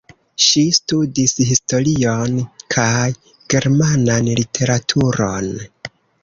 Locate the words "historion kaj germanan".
1.49-4.31